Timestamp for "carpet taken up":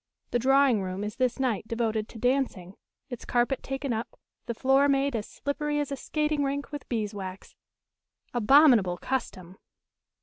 3.23-4.17